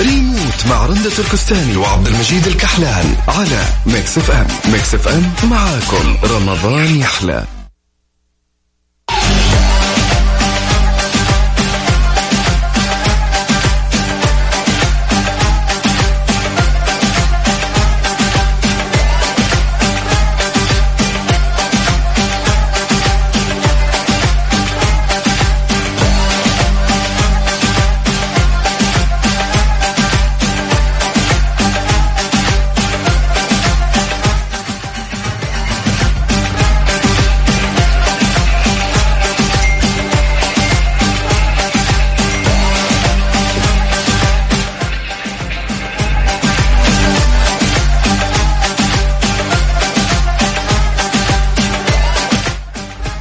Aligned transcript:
ريموت 0.00 0.66
مع 0.68 0.86
رندة 0.86 1.10
تركستاني 1.10 1.76
وعبد 1.76 2.06
المجيد 2.06 2.46
الكحلان 2.46 3.16
على 3.28 3.62
Mix 3.86 4.18
FM. 4.18 4.46
Mix 4.72 4.94
FM 4.94 5.32
معاكم. 5.50 6.16
رمضان 6.24 6.96
يحلى. 6.96 7.59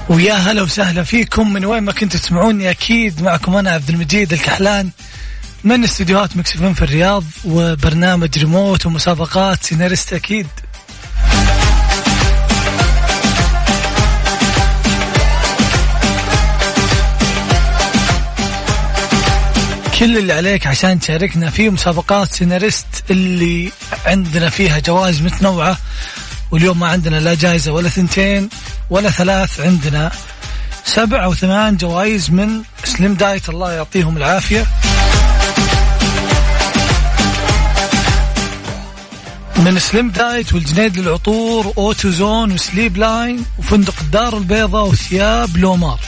ويا 0.10 0.34
هلا 0.34 0.62
وسهلا 0.62 1.04
فيكم. 1.04 1.54
من 1.54 1.66
وين 1.66 1.84
ما 1.84 1.92
كنتوا 1.92 2.20
تسمعوني 2.20 2.70
أكيد 2.70 3.22
معكم 3.22 3.56
أنا 3.56 3.72
عبد 3.72 3.90
المجيد 3.90 4.34
الكحلان 4.34 4.90
من 5.64 5.84
استديوهات 5.84 6.38
مكسفين 6.38 6.74
في 6.74 6.82
الرياض 6.82 7.24
وبرنامج 7.46 8.40
ريموت 8.40 8.86
ومسابقات 8.86 9.64
سيناريست 9.64 10.14
أكيد. 10.14 10.48
كل 20.00 20.18
اللي 20.18 20.34
عليك 20.34 20.68
عشان 20.68 21.00
تشاركنا 21.00 21.50
في 21.50 21.70
مسابقات 21.70 22.34
سيناريست 22.34 22.86
اللي 23.12 23.72
عندنا 24.06 24.50
فيها 24.50 24.80
جوائز 24.80 25.22
متنوعة 25.22 25.78
واليوم 26.52 26.80
ما 26.80 26.88
عندنا 26.88 27.16
لا 27.16 27.34
جائزة 27.34 27.72
ولا 27.72 27.90
ثنتين. 27.90 28.50
ولا 28.90 29.10
ثلاث 29.10 29.60
عندنا. 29.60 30.12
سبع 30.86 31.24
أو 31.24 31.34
ثمان 31.34 31.78
جوائز 31.78 32.30
من 32.30 32.64
Slim 32.84 33.14
Diet 33.14 33.50
الله 33.50 33.72
يعطيهم 33.72 34.18
العافية. 34.18 34.66
من 39.58 39.80
Slim 39.80 40.10
Diet 40.10 40.54
والجنيد 40.54 40.98
للعطور 40.98 41.74
Auto 41.78 42.10
Zone 42.10 42.52
و 42.52 42.59
Sleep 42.59 42.98
Line 42.98 43.46
وفندق 43.60 43.96
الدار 44.02 44.38
البيضاء 44.38 44.86
وثياب 44.86 45.58
لومار. 45.58 46.00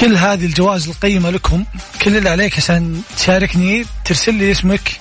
كل 0.00 0.16
هذه 0.16 0.44
الجوائز 0.44 0.88
القيمة 0.88 1.30
لكم. 1.30 1.64
كل 2.02 2.16
اللي 2.16 2.30
عليك 2.30 2.56
عشان 2.56 3.02
تشاركني 3.16 3.86
ترسل 4.04 4.34
لي 4.34 4.50
اسمك. 4.50 4.98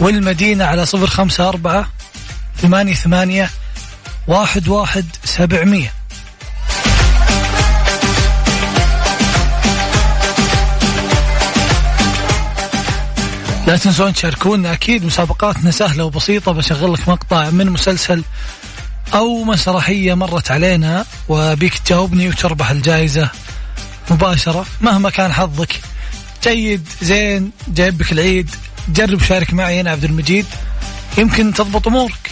والمدينة 0.00 0.64
على 0.64 0.86
صفر 0.86 1.06
خمسة 1.06 1.48
أربعة 1.48 1.88
ثمانية 2.62 2.94
ثمانية 2.94 3.50
واحد 4.28 4.68
واحد 4.68 5.04
سبعمية. 5.24 5.92
لا 13.66 13.76
تنسون 13.76 14.12
تشاركونا 14.12 14.72
أكيد 14.72 15.04
مسابقاتنا 15.04 15.70
سهلة 15.70 16.04
وبسيطة 16.04 16.52
بشغل 16.52 16.92
لك 16.92 17.08
مقطع 17.08 17.50
من 17.50 17.70
مسلسل 17.70 18.22
أو 19.14 19.44
مسرحية 19.44 20.14
مرت 20.14 20.50
علينا 20.50 21.04
وبيك 21.28 21.78
تجاوبني 21.78 22.28
وتربح 22.28 22.70
الجائزة 22.70 23.30
مباشرة 24.10 24.66
مهما 24.80 25.10
كان 25.10 25.32
حظك. 25.32 25.80
جيد 26.44 26.88
زين 27.02 27.50
جايب 27.68 27.98
بك 27.98 28.12
العيد. 28.12 28.50
جرب 28.88 29.22
شارك 29.22 29.54
معي 29.54 29.80
أنا 29.80 29.90
عبد 29.90 30.04
المجيد. 30.04 30.46
يمكن 31.18 31.54
تضبط 31.54 31.86
أمورك. 31.86 32.30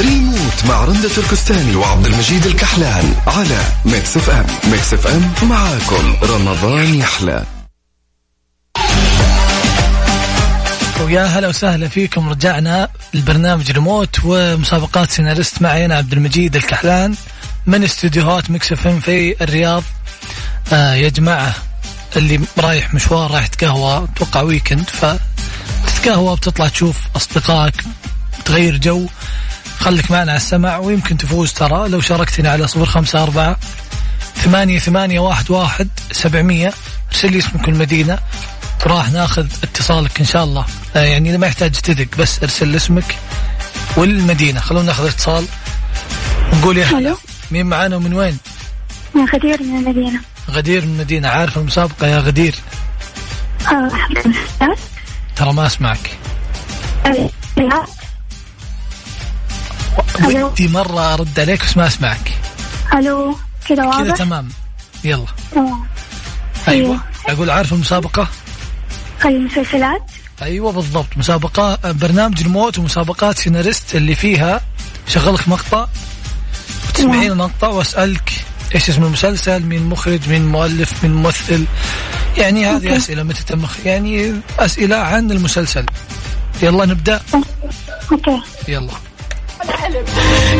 ريموت 0.00 0.64
مع 0.68 0.84
رندة 0.84 1.08
تركستاني 1.08 1.76
وعبد 1.76 2.06
المجيد 2.06 2.46
الكحلان 2.46 3.14
على 3.26 3.58
Mix 3.84 4.16
FM 4.16 4.46
Mix 4.70 4.94
FM 4.94 5.48
معاكم. 5.48 6.16
رمضان 6.22 6.94
يحلى. 6.94 7.44
ويا 11.04 11.24
هلا 11.24 11.48
وسهلا 11.48 11.88
فيكم. 11.88 12.28
رجعنا 12.28 12.88
البرنامج 13.14 13.70
ريموت 13.70 14.20
ومسابقات 14.24 15.10
سيناريست 15.10 15.62
معي 15.62 15.84
أنا 15.84 15.96
عبد 15.96 16.12
المجيد 16.12 16.56
الكحلان 16.56 17.14
من 17.66 17.84
استديوهات 17.84 18.50
Mix 18.50 18.72
FM 18.72 19.00
في 19.00 19.42
الرياض. 19.44 19.82
آه 20.72 20.94
يا 20.94 21.08
جماعة 21.08 21.54
اللي 22.16 22.40
رايح 22.58 22.94
مشوار 22.94 23.30
رايح 23.30 23.46
تقهوى 23.46 24.04
أتوقع 24.04 24.40
weekend 24.40 24.88
فتتقهوى 24.90 26.36
بتطلع 26.36 26.68
تشوف 26.68 26.96
أصدقائك 27.16 27.74
تغير 28.44 28.76
جو. 28.76 29.06
خليك 29.80 30.10
معنا 30.10 30.32
على 30.32 30.36
السمع 30.36 30.76
ويمكن 30.76 31.16
تفوز 31.16 31.52
ترى. 31.52 31.88
لو 31.88 32.00
شاركتني 32.00 32.48
على 32.48 32.66
صفر 32.66 32.86
خمسة 32.86 33.22
أربعة 33.22 33.56
ثمانية 34.36 34.78
ثمانية 34.78 35.20
واحد 35.20 35.50
واحد 35.50 35.88
سبعمية 36.12 36.72
ارسل 37.12 37.32
لي 37.32 37.38
اسمك 37.38 37.68
المدينة 37.68 38.18
وراح 38.86 39.10
ناخذ 39.10 39.46
اتصالك 39.62 40.20
إن 40.20 40.26
شاء 40.26 40.44
الله. 40.44 40.64
آه 40.96 41.04
يعني 41.04 41.38
ما 41.38 41.46
يحتاج 41.46 41.70
تدق 41.70 42.16
بس 42.18 42.42
ارسل 42.42 42.76
اسمك 42.76 43.16
والمدينة. 43.96 44.60
خلونا 44.60 44.86
ناخذ 44.86 45.06
اتصال. 45.06 45.46
ونقول 46.52 46.78
يا 46.78 46.98
ألو 46.98 47.16
مين 47.50 47.66
معانا 47.66 47.96
ومن 47.96 48.14
وين؟ 48.14 48.38
من 49.14 49.24
غدير 49.24 49.62
من 49.62 49.78
المدينة. 49.78 50.20
غدير 50.50 50.86
من 50.86 50.92
المدينة 50.92 51.28
عارف 51.28 51.58
المسابقة 51.58 52.06
يا 52.06 52.18
غدير؟ 52.18 52.54
آه، 53.72 53.90
ترى 55.36 55.52
ما 55.52 55.66
أسمعك. 55.66 56.10
لا 57.56 57.84
ألو. 60.20 60.46
ودي 60.46 60.68
مرة 60.68 61.14
أرد 61.14 61.40
عليك 61.40 61.62
بس 61.64 61.76
ما 61.76 61.86
أسمعك. 61.86 62.32
ألو 62.94 63.36
كذا 63.68 63.76
كذا 63.76 63.86
واضح؟ 63.86 64.16
تمام. 64.16 64.48
يلا. 65.04 65.26
تمام 65.52 65.86
أيوه. 66.68 66.88
أيوة. 66.88 67.00
أقول 67.28 67.50
عارف 67.50 67.72
المسابقة؟ 67.72 68.28
المسلسلات 69.24 70.10
أيوه 70.42 70.72
بالضبط. 70.72 71.06
مسابقة 71.16 71.78
برنامج 71.92 72.42
ريموت 72.42 72.78
ومسابقات 72.78 73.38
سيناريست 73.38 73.94
اللي 73.94 74.14
فيها 74.14 74.60
شغلك 75.08 75.48
مقطع 75.48 75.86
وتسمعين 76.88 77.20
نعم. 77.20 77.32
المقطع 77.32 77.68
وأسألك 77.68 78.32
إيش 78.74 78.90
اسم 78.90 79.04
المسلسل؟ 79.04 79.62
مين 79.62 79.82
مخرج؟ 79.82 80.28
مين 80.28 80.46
مؤلف؟ 80.48 81.04
مين 81.04 81.14
ممثل؟ 81.14 81.64
يعني 82.36 82.66
هذه 82.66 82.74
okay. 82.74 82.96
أسئلة 82.96 83.22
متى 83.22 83.44
تم 83.44 83.66
يعني 83.84 84.32
أسئلة 84.58 84.96
عن 84.96 85.30
المسلسل. 85.30 85.86
يلا 86.62 86.86
نبدأ؟ 86.86 87.20
okay. 88.12 88.40
يلا. 88.68 88.90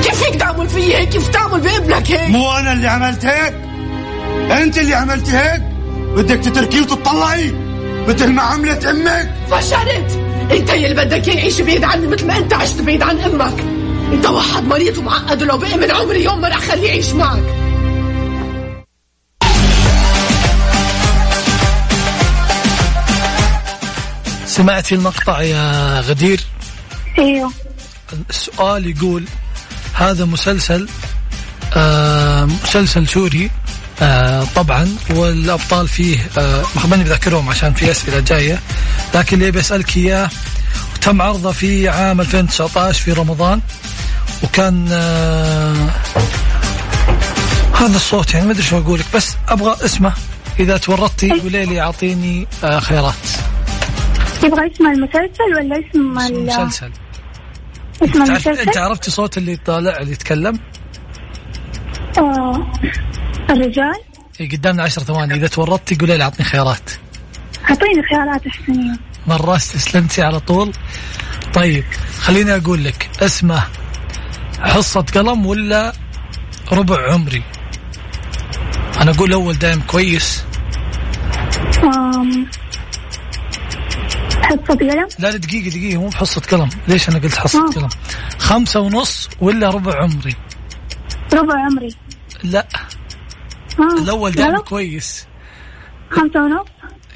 كيف 0.03 0.25
هيك 0.25 0.35
تعمل 0.35 0.69
فيي 0.69 0.97
هيك؟ 0.97 1.09
كيف 1.09 1.29
تعمل 1.29 1.61
بابنك 1.61 2.11
هيك؟ 2.11 2.31
مو 2.31 2.53
أنا 2.53 2.73
اللي 2.73 2.89
عملت 2.89 3.25
هيك؟ 3.25 3.55
أنت 4.51 4.79
اللي 4.79 4.95
عملت 4.95 5.29
هيك؟ 5.29 5.63
بدك 6.17 6.39
تتركيه 6.39 6.81
وتطلعي؟ 6.81 7.53
مثل 8.09 8.33
ما 8.33 8.43
عملت 8.43 8.85
أمك؟ 8.87 9.35
فشلت. 9.51 10.21
أنت 10.51 10.71
يلي 10.71 10.95
بدك 10.95 11.29
إياه 11.29 11.37
يعيش 11.37 11.61
بعيد 11.61 11.85
عني 11.85 12.07
مثل 12.07 12.27
ما 12.27 12.37
أنت 12.37 12.55
عشت 12.55 12.81
بعيد 12.81 13.03
عن 13.03 13.19
أمك. 13.19 13.65
أنت 14.13 14.27
واحد 14.27 14.65
مريض 14.65 14.99
ومعقد 14.99 15.43
ولو 15.43 15.59
بقي 15.59 15.77
من 15.77 15.91
عمري 15.91 16.25
يوم 16.25 16.41
ما 16.41 16.49
رح 16.49 16.59
خليه 16.59 16.89
يعيش 16.89 17.13
معك. 17.13 17.64
سمعتي 24.55 24.95
المقطع 24.95 25.43
يا 25.43 26.01
غدير؟ 26.01 26.41
إيوه. 27.19 27.53
السؤال 28.31 28.87
يقول 28.87 29.25
هذا 29.95 30.25
مسلسل 30.25 30.89
آه 31.77 32.45
مسلسل 32.45 33.09
سوري 33.09 33.51
آه 34.03 34.47
طبعا 34.57 34.97
والأبطال 35.11 35.89
فيه 35.89 36.19
آه 36.39 36.63
ماني 36.85 37.05
بذكرهم 37.05 37.49
عشان 37.49 37.75
في 37.75 37.91
أسئلة 37.91 38.21
جاية 38.21 38.61
لكن 39.15 39.41
اللي 39.41 39.51
بسألك 39.51 39.97
إياه؟ 39.97 40.31
تم 41.01 41.23
عرضه 41.23 41.53
في 41.53 41.89
عام 41.89 42.21
2019 42.21 43.01
في 43.03 43.13
رمضان 43.13 43.61
وكان 44.43 44.89
آه 44.93 45.91
هذا 47.81 47.97
الصوت 47.97 48.35
يعني 48.35 48.47
ما 48.47 48.53
أدري 48.53 48.63
شو 48.63 48.79
أقول 48.79 49.01
لك 49.01 49.07
بس 49.15 49.35
أبغى 49.49 49.77
اسمه 49.85 50.13
إذا 50.61 50.77
تورطتي 50.77 51.31
قولي 51.31 51.67
لي 51.67 51.81
أعطيني 51.81 52.47
آه 52.65 52.81
خيارات. 52.81 53.15
تبغى 54.45 54.73
اسم 54.73 54.87
المسلسل 54.87 55.55
ولا 55.57 55.79
اسم 55.79 56.19
ال 56.19 56.47
مسلسل 56.47 56.91
اسم 58.03 58.25
تعرف 58.25 58.49
انت 58.49 58.57
المسلسل؟ 58.57 58.79
عرفتي 58.79 59.11
صوت 59.11 59.39
اللي 59.39 59.57
طالع 59.57 59.99
اللي 59.99 60.13
يتكلم؟ 60.13 60.59
آه 62.19 62.73
الرجال؟ 63.51 63.95
إيه، 64.41 64.51
قدامنا 64.51 64.83
عشر 64.83 65.03
ثواني. 65.03 65.35
إذا 65.35 65.47
تورطتي 65.47 65.95
قولي 65.95 66.17
لي 66.17 66.25
أعطني 66.25 66.45
خيارات. 66.45 66.91
أعطيني 67.71 68.03
خيارات 68.03 68.47
أحسن. 68.47 68.99
مرة 69.27 69.57
استسلمتي 69.57 70.23
على 70.23 70.41
طول؟ 70.41 70.73
طيب 71.55 71.85
خليني 72.21 72.57
أقول 72.57 72.85
لك 72.85 73.11
اسمه 73.23 73.65
حصة 74.61 75.01
قلم 75.01 75.47
ولا 75.47 75.93
ربع 76.73 77.13
عمري؟ 77.13 77.43
أنا 79.01 79.11
أقول 79.11 79.33
اول 79.33 79.59
دايم 79.59 79.81
كويس. 79.81 80.45
آم، 81.85 82.47
حصة 84.65 84.75
قلم 84.75 85.09
لا 85.19 85.31
لا 85.31 85.37
دقيقة 85.37 85.69
دقيقة 85.71 86.01
مو 86.01 86.09
بحصة 86.09 86.41
قلم. 86.41 86.69
ليش 86.89 87.09
أنا 87.09 87.19
قلت 87.19 87.35
حصة 87.35 87.67
آه. 87.69 87.71
قلم؟ 87.73 87.89
خمسة 88.39 88.81
ونص 88.81 89.29
ولا 89.41 89.71
ربع 89.71 90.03
عمري؟ 90.03 90.37
ربع 91.35 91.55
عمري. 91.65 91.89
لا. 92.43 92.67
آه. 93.79 94.03
الأول 94.03 94.33
دايم 94.33 94.53
لا، 94.53 94.61
كويس. 94.61 95.27
خمسة 96.11 96.45
ونص. 96.45 96.67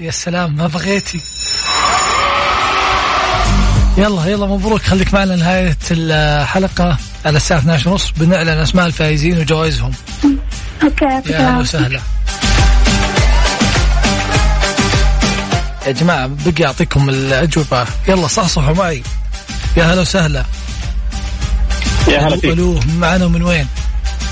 يا 0.00 0.10
سلام 0.10 0.56
ما 0.56 0.66
بغيتي. 0.66 1.20
يلا 3.98 4.26
يلا 4.26 4.46
مبروك. 4.46 4.82
خليك 4.82 5.14
معنا 5.14 5.36
نهاية 5.36 5.76
الحلقة. 5.90 6.96
على 7.24 7.36
الساعة 7.36 7.58
12 7.58 7.88
ونص 7.90 8.10
بنعلن 8.16 8.48
أسماء 8.48 8.86
الفائزين 8.86 9.38
وجوائزهم. 9.38 9.92
okay 10.82 11.04
يعطيك 11.04 11.30
يا 11.32 11.38
أهلا. 11.48 11.58
وسهلا. 11.58 12.00
يا 15.88 15.92
جماعة 15.92 16.26
بقي 16.46 16.66
أعطيكم 16.66 17.08
الأجوبة. 17.08 17.86
يلا 18.08 18.26
صحصحوا 18.26 18.74
معي. 18.74 19.02
يا 19.76 19.84
هلا 19.84 20.00
وسهلا. 20.00 20.44
يا 22.08 22.18
هلا 22.18 22.36
فيك. 22.36 22.44
ألو 22.52 22.80
معنا 22.98 23.28
من 23.28 23.42
وين؟ 23.42 23.66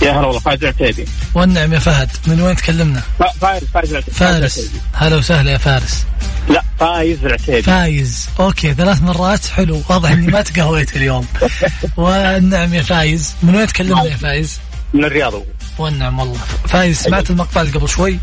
يا 0.02 0.10
هلا 0.12 0.20
والله 0.26 0.40
فايز 0.40 0.64
العتيبي. 0.64 1.04
والنعم 1.34 1.72
يا 1.72 1.78
فهد. 1.78 2.08
من 2.26 2.40
وين 2.40 2.56
تكلمنا؟ 2.56 3.02
فا- 3.18 3.60
فايز 3.74 3.90
العتيبي 3.90 4.16
فارس. 4.16 4.70
هلا 4.92 5.16
وسهلا 5.16 5.52
يا 5.52 5.58
فارس. 5.58 6.04
لا 6.48 6.62
فايز 6.80 7.24
العتيبي. 7.24 7.62
فايز. 7.62 8.28
okay 8.40 8.74
ثلاث 8.74 9.02
مرات. 9.02 9.46
حلو 9.46 9.82
واضح 9.88 10.10
إني 10.10 10.26
ما 10.26 10.42
تقهويت 10.42 10.96
اليوم. 10.96 11.26
والنعم 11.96 12.74
يا 12.74 12.82
فايز. 12.82 13.34
من 13.42 13.54
وين 13.56 13.66
تكلمنا 13.66 14.04
يا 14.04 14.16
فايز؟ 14.16 14.60
من 14.94 15.04
الرياض. 15.04 15.34
والنعم 15.78 16.18
والله. 16.18 16.38
فايز 16.68 16.98
سمعت 17.02 17.30
المقطع 17.30 17.60
اللي 17.60 17.72
قبل 17.72 17.88
شوي؟ 17.88 18.18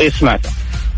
اي 0.00 0.10
سمعته. 0.10 0.50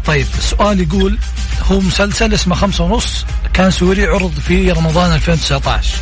طيب 0.08 0.26
السؤال 0.38 0.80
يقول 0.80 1.18
هو 1.62 1.80
مسلسل 1.80 2.34
اسمه 2.34 2.54
خمسة 2.54 2.84
ونص 2.84 3.24
كان 3.52 3.70
سوري 3.70 4.06
عرض 4.06 4.32
في 4.32 4.72
رمضان 4.72 5.12
2019 5.12 5.96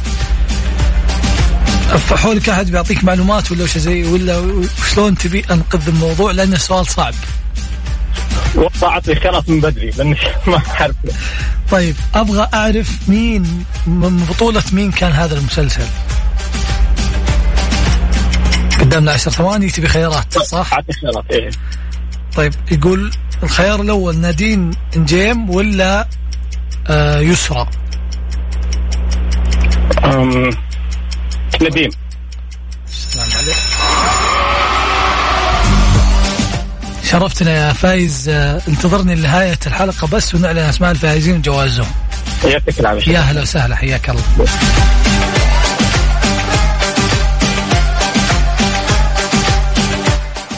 فحولك 1.99 2.49
أحد 2.49 2.70
بيعطيك 2.70 3.05
معلومات 3.05 3.53
ولا 3.53 3.64
وش 3.64 3.79
زي 3.79 4.05
ولا 4.05 4.62
شلون 4.94 5.19
تبي 5.19 5.44
أنقذ 5.50 5.88
الموضوع؟ 5.88 6.32
لأن 6.32 6.53
السؤال 6.53 6.87
صعب. 6.87 7.14
وقعت 8.55 9.08
لي 9.08 9.14
خيارات 9.14 9.49
من 9.49 9.61
بدري 9.61 9.91
لأني 9.91 10.17
ما 10.47 10.62
أعرف. 10.81 10.94
طيب 11.70 11.97
أبغى 12.14 12.49
أعرف 12.55 13.08
مين 13.08 13.64
من 13.87 14.26
بطولة 14.31 14.62
مين 14.73 14.93
كان 14.93 15.12
هذا 15.12 15.38
المسلسل؟ 15.38 15.87
قدامنا 18.81 19.12
عشر 19.12 19.31
ثواني 19.31 19.70
تبي 19.70 19.88
خيارات 19.88 20.38
صح؟ 20.38 20.73
أعطي 20.73 20.93
خيارات 20.93 21.25
إيه. 21.31 21.50
طيب 22.37 22.55
يقول 22.70 23.11
الخيار 23.43 23.81
الأول 23.81 24.17
نادين 24.17 24.71
نجيم 24.97 25.50
ولا 25.50 26.09
آه 26.87 27.21
يسرى؟ 27.21 27.69
أم... 30.05 30.50
نديم 31.62 31.91
السلام 32.88 33.29
عليك. 33.38 33.56
شرفتنا 37.05 37.50
يا 37.67 37.73
فايز. 37.73 38.29
آه، 38.29 38.61
انتظرني 38.69 39.15
لنهاية 39.15 39.59
الحلقة 39.67 40.06
بس 40.06 40.35
ونعلن 40.35 40.59
أسماء 40.59 40.91
الفائزين 40.91 41.37
وجوائزهم 41.37 41.87
يعطيك 42.44 42.81
العافية. 42.81 43.12
يا 43.12 43.21
هلا 43.21 43.43
وسهلا 43.43 43.77
حياك 43.77 44.11
الله. 44.11 44.23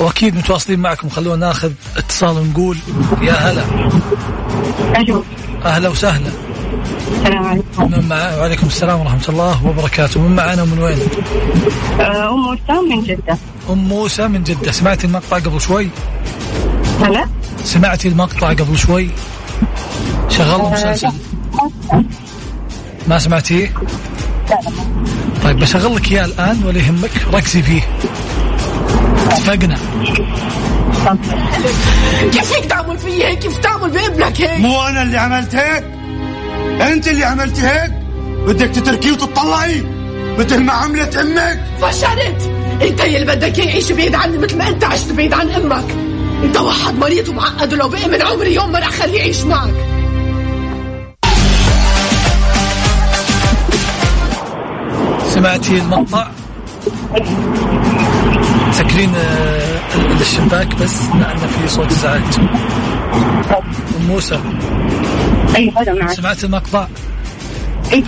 وأكيد 0.01 0.37
متواصلين 0.37 0.79
معكم. 0.79 1.09
خلونا 1.09 1.47
ناخذ 1.47 1.73
اتصال 1.97 2.39
ونقول 2.39 2.77
يا 3.23 3.33
هلا. 3.33 3.65
ألو. 4.97 5.25
أهلا 5.65 5.89
وسهلا. 5.89 6.31
السلام 7.13 7.47
عليكم. 7.47 7.91
من 7.91 8.09
مع... 8.09 8.37
وعليكم 8.37 8.67
السلام 8.67 9.01
ورحمة 9.01 9.29
الله 9.29 9.67
وبركاته. 9.67 10.21
من 10.21 10.37
معنا 10.37 10.63
ومن 10.63 10.79
وين؟ 10.79 10.99
آه، 12.01 12.31
أم 12.31 12.49
وسام 12.49 12.89
من 12.89 13.03
جدة. 13.03 13.39
أم 13.71 13.79
موسى 13.79 14.29
من 14.29 14.43
جدة. 14.43 14.73
سمعتي 14.73 15.07
المقطع 15.07 15.39
قبل 15.39 15.61
شوي؟ 15.61 15.89
هلا. 17.01 17.27
سمعتي 17.65 18.09
المقطع 18.09 18.49
قبل 18.49 18.79
شوي؟ 18.79 19.11
شغلنا 20.29 20.69
مسلسل. 20.71 21.13
ما 23.09 23.19
سمعتيه؟ 23.19 23.73
طيب 25.45 25.59
بشغل 25.59 25.97
لك 25.97 26.13
إياه 26.13 26.25
الآن 26.25 26.63
ولا 26.65 26.79
يهمك. 26.79 27.11
ركزي 27.33 27.63
فيه. 27.63 27.83
اتفقنا 29.29 29.77
كيف 32.33 32.53
هيك 32.53 32.65
تعمل 32.65 32.99
فيي 32.99 33.25
هيك 33.25 33.39
كيف 33.39 33.59
تعمل 33.59 33.91
بابنك 33.91 34.41
هيك. 34.41 34.61
مو 34.61 34.83
أنا 34.83 35.03
اللي 35.03 35.19
عملت 35.19 35.55
هيك؟ 35.55 35.85
أنت 36.81 37.09
اللي 37.09 37.25
عملتي 37.25 37.63
هيك؟ 37.63 37.93
بدك 38.47 38.69
تتركيه 38.69 39.13
وتطلعي 39.13 39.85
مثل 40.39 40.59
ما 40.59 40.73
عملت 40.73 41.17
أمك؟ 41.17 41.61
فشلت. 41.81 42.51
أنت 42.83 43.05
يلي 43.05 43.25
بدك 43.25 43.59
إياه 43.59 43.67
يعيش 43.67 43.93
بعيد 43.93 44.15
عني 44.15 44.39
مثل 44.39 44.59
ما 44.59 44.69
أنت 44.69 44.85
عشت 44.85 45.13
بعيد 45.13 45.33
عن 45.33 45.51
أمك. 45.51 45.85
أنت 46.45 46.57
واحد 46.57 46.99
مريض 46.99 47.29
ومعقد 47.29 47.73
ولو 47.73 47.89
بقي 47.89 48.09
من 48.09 48.23
عمري 48.23 48.55
يوم 48.55 48.73
ما 48.73 48.79
رح 48.79 48.91
خليه 48.91 49.19
يعيش 49.19 49.41
معك. 49.41 49.75
سمعتي 55.29 55.79
المقطع؟ 55.79 56.27
سكري 58.73 59.15
آه، 59.15 59.81
الشباك 60.21 60.75
بس؟ 60.75 61.03
لأن 61.21 61.37
في 61.37 61.69
صوت 61.69 61.91
ازعاج 61.91 62.23
ام 62.39 64.07
موسى. 64.09 64.41
أي 65.57 65.73
هذا 65.77 65.93
معك. 65.93 66.11
سمعت 66.11 66.45
المقطع؟ 66.45 66.87
أي. 67.93 68.05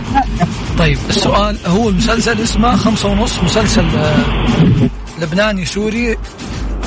طيب 0.79 0.99
السؤال 1.11 1.57
هو 1.67 1.89
المسلسل 1.89 2.41
اسمه 2.43 2.77
خمسة 2.77 3.09
ونص 3.09 3.39
مسلسل 3.43 3.87
آه، 3.97 4.17
لبناني 5.21 5.65
سوري 5.65 6.17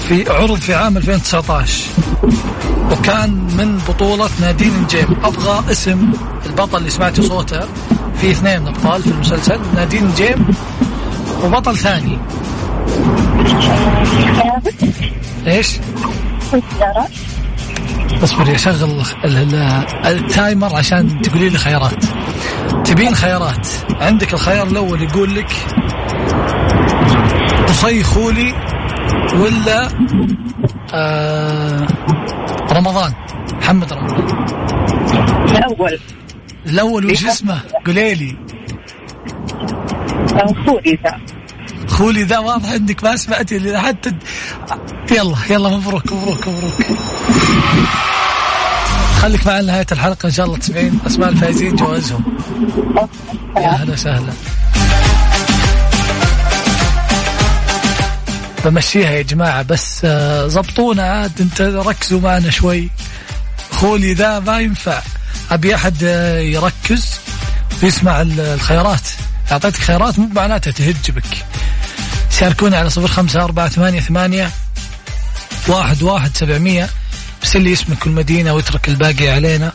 في 0.07 0.29
عرض 0.31 0.55
في 0.59 0.73
عام 0.73 0.97
2019 0.97 1.83
وكان 2.91 3.29
من 3.29 3.79
بطولة 3.89 4.29
نادين 4.41 4.73
نجيم 4.83 5.07
أبغى 5.23 5.71
اسم 5.71 6.11
البطل 6.45 6.77
اللي 6.77 6.89
سمعتي 6.89 7.21
صوته 7.21 7.59
في 8.21 8.31
اثنين 8.31 8.67
أبطال 8.67 9.01
في 9.01 9.07
المسلسل 9.09 9.59
نادين 9.75 10.05
نجيم 10.05 10.47
وبطل 11.43 11.77
ثاني. 11.77 12.17
إيش؟ 15.47 15.79
اصبري 18.23 18.55
اشغل 18.55 19.01
ال- 19.25 19.37
ال- 19.37 19.55
ال 20.05 20.17
timer 20.17 20.75
عشان 20.75 21.21
تقولي 21.21 21.49
لي 21.49 21.57
خيارات 21.57 22.05
تبين 22.85 23.15
خيارات 23.15 23.67
عندك 24.01 24.33
الخيار 24.33 24.67
الأول 24.67 25.01
يقول 25.01 25.35
لك 25.35 25.51
قصي 27.67 28.03
خولي 28.03 28.53
ولا 29.35 29.89
آه 30.93 31.87
رمضان. 32.71 33.13
محمد 33.61 33.93
رمضان. 33.93 34.37
الأول. 35.55 35.99
الأول 36.65 37.05
وش 37.11 37.25
اسمه؟ 37.25 37.59
قولي 37.85 38.15
لي. 38.15 38.37
سوري 40.65 40.99
ذا 41.03 41.17
خولي 41.93 42.23
ذا 42.23 42.37
واضح 42.39 42.69
إنك 42.71 43.03
ما 43.03 43.15
سمعتي 43.15 43.77
حتى 43.77 44.11
يلا 45.11 45.35
يلا 45.49 45.69
مبروك 45.69 46.13
مبروك 46.13 46.47
مبروك. 46.47 46.73
خليك 49.21 49.47
معنا 49.47 49.61
نهاية 49.61 49.85
الحلقة 49.91 50.25
إن 50.27 50.31
شاء 50.31 50.45
الله 50.45 50.57
تسمعين 50.57 50.99
أسماء 51.07 51.29
الفائزين 51.29 51.75
جوائزهم. 51.75 52.37
يا 53.57 53.69
هلا 53.69 53.93
وسهلا. 53.93 54.33
بمشيها 58.65 59.09
يا 59.11 59.21
جماعة 59.21 59.61
بس 59.61 60.01
آه، 60.05 60.47
زبطونا 60.47 61.03
عاد 61.03 61.31
أنت 61.41 61.61
ركزوا 61.61 62.19
معنا 62.21 62.49
شوي. 62.49 62.89
خولي 63.71 64.13
ذا 64.13 64.39
ما 64.39 64.59
ينفع. 64.59 65.01
أبي 65.51 65.75
أحد 65.75 65.95
آه، 66.03 66.39
يركز 66.39 67.05
ويسمع 67.83 68.21
ال- 68.21 68.39
الخيارات. 68.39 69.07
أعطيتك 69.51 69.77
خيارات 69.79 70.19
مو 70.19 70.27
معناتها 70.35 70.71
تهج 70.71 71.11
بك. 71.11 71.23
شاركونا 72.39 72.77
على 72.77 72.89
صفر 72.89 73.07
خمسة 73.07 73.43
أربعة 73.43 73.69
ثمانية 73.69 73.99
ثمانية 73.99 74.51
واحد 75.67 76.03
واحد 76.03 76.37
سبعمية. 76.37 76.89
بس 77.43 77.55
اللي 77.55 77.73
اسمك 77.73 78.05
والمدينة 78.05 78.53
واترك 78.53 78.87
الباقي 78.89 79.29
علينا. 79.29 79.71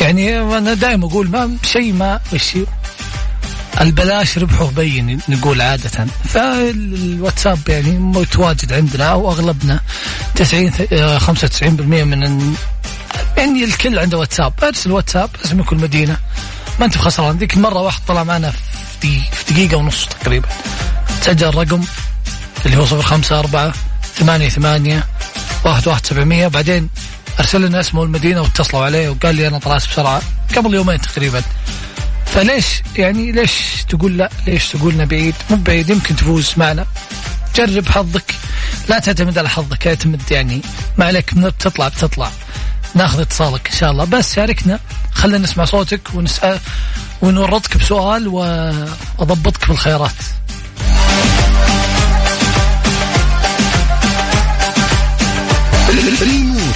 يعني 0.00 0.38
أنا 0.40 0.74
دائما 0.74 1.06
أقول 1.06 1.30
ما 1.30 1.56
شيء 1.72 1.92
ما 1.92 2.20
وش 2.32 2.58
البلاش 3.80 4.38
ربحه 4.38 4.66
بين 4.70 5.20
نقول 5.28 5.60
عادة. 5.60 6.06
فالواتساب 6.28 7.58
يعني 7.68 7.90
متواجد 7.90 8.72
عندنا 8.72 9.04
أو 9.04 9.30
أغلبنا 9.32 9.80
90 10.34 10.72
آه، 10.92 11.18
95% 11.18 12.04
من 12.04 12.22
ال- 12.24 12.54
يعني 13.36 13.64
الكل 13.64 13.98
عنده 13.98 14.18
واتساب. 14.18 14.52
ارسل 14.62 14.92
واتساب 14.92 15.30
اسمك 15.44 15.72
والمدينة 15.72 16.16
ما 16.80 16.86
أنت 16.86 16.98
بخسران 16.98 17.38
ذيك 17.38 17.56
مرة 17.56 17.78
واحد 17.78 18.00
طلع 18.08 18.24
معنا 18.24 18.52
في 19.00 19.20
دقيقة 19.50 19.76
ونص 19.76 20.06
تقريبا. 20.06 20.48
سجل 21.20 21.48
الرقم 21.48 21.84
اللي 22.66 22.76
هو 22.76 22.84
صفر 22.84 23.02
خمسة 23.02 23.38
أربعة 23.38 23.72
ثمانية 24.14 24.48
ثمانية 24.48 25.06
واحد 25.64 25.88
واحد 25.88 26.06
سبعمية. 26.06 26.48
بعدين 26.48 26.88
أرسل 27.40 27.66
لنا 27.66 27.80
اسمه 27.80 28.02
المدينة 28.02 28.40
واتصلوا 28.40 28.84
عليه 28.84 29.08
وقال 29.08 29.34
لي 29.34 29.48
أنا 29.48 29.58
طلعت 29.58 29.88
بسرعة 29.88 30.22
قبل 30.56 30.74
يومين 30.74 31.00
تقريبا. 31.00 31.42
فليش 32.26 32.66
يعني 32.96 33.32
ليش 33.32 33.84
تقول 33.88 34.18
لا؟ 34.18 34.30
ليش 34.46 34.68
تقولنا 34.68 35.04
بعيد؟ 35.04 35.34
مو 35.50 35.56
بعيد 35.56 35.90
يمكن 35.90 36.16
تفوز 36.16 36.52
معنا. 36.56 36.86
جرب 37.56 37.88
حظك. 37.88 38.34
لا 38.88 38.98
تعتمد 38.98 39.38
على 39.38 39.48
حظك 39.48 39.86
اعتمد 39.86 40.22
يعني 40.30 40.62
ما 40.98 41.04
عليك. 41.04 41.34
من 41.34 41.48
بتطلع 41.48 41.88
بتطلع 41.88 42.30
ناخذ 42.94 43.20
اتصالك 43.20 43.68
إن 43.68 43.76
شاء 43.76 43.90
الله. 43.90 44.04
بس 44.04 44.34
شاركنا. 44.34 44.80
خلينا 45.12 45.38
نسمع 45.38 45.64
صوتك 45.64 46.14
ونسأل 46.14 46.58
ونورطك 47.22 47.76
بسؤال 47.76 48.28
وأضبطك 48.28 49.68
بالخيارات. 49.68 50.12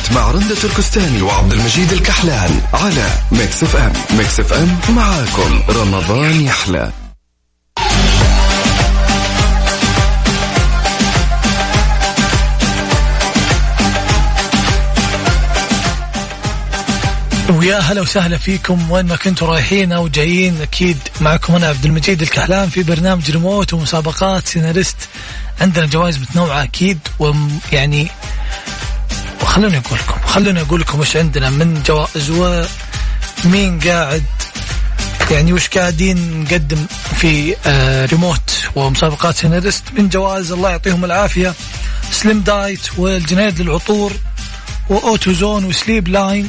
ريموت 0.04 0.16
مع 0.16 0.30
رندة 0.30 0.54
تركستاني 0.54 1.23
وعبد 1.23 1.52
المجيد 1.52 1.92
الكحلان 1.92 2.61
على 2.75 3.06
Mix 3.32 3.62
FM 3.62 3.92
Mix 4.18 4.40
FM 4.40 4.78
معاكم. 4.96 5.62
رمضان 5.68 6.40
يحلى. 6.40 6.92
ويا 17.50 17.78
هلا 17.78 18.00
وسهلا 18.00 18.37
فيكم. 18.37 18.90
وين 18.90 19.06
ما 19.06 19.16
كنتوا 19.16 19.49
رايحين 19.49 19.92
أو 19.92 20.08
جايين 20.08 20.62
أكيد 20.62 20.99
معكم 21.20 21.54
أنا 21.54 21.66
عبد 21.66 21.84
المجيد 21.84 22.23
الكحلان 22.23 22.68
في 22.68 22.82
برنامج 22.82 23.30
ريموت 23.30 23.75
ومسابقات 23.75 24.46
سيناريست 24.46 24.96
عندنا 25.61 25.87
جوائز 25.87 26.18
متنوعة 26.18 26.62
أكيد 26.62 26.99
ويعني 27.18 28.08
وخلوني 29.42 29.78
أقول 29.78 29.98
لكم 29.98 30.26
خلوني 30.26 30.60
أقول 30.60 30.80
لكم 30.80 31.00
وش 31.00 31.16
عندنا 31.16 31.50
من 31.50 31.82
جوائز 31.82 32.30
ومين 33.44 33.80
قاعد 33.80 34.24
يعني 35.30 35.52
وش 35.52 35.68
قاعدين 35.68 36.40
نقدم 36.42 36.86
في 37.16 37.56
آه 37.66 38.06
ريموت 38.06 38.68
ومسابقات 38.74 39.36
سيناريست 39.36 39.82
من 39.92 40.08
جوائز 40.08 40.52
الله 40.52 40.70
يعطيهم 40.70 41.04
العافية 41.04 41.54
سليم 42.10 42.40
دايت 42.40 42.98
والجنيد 42.98 43.60
للعطور 43.60 44.12
و 44.90 44.99
Auto 44.99 45.32
Zone 45.32 45.64
و 45.64 45.72
Sleep 45.72 46.08
Line 46.08 46.49